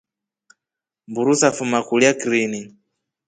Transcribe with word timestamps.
Mburu 1.09 1.33
safuma 1.39 1.79
kulya 1.87 2.11
krini. 2.21 2.61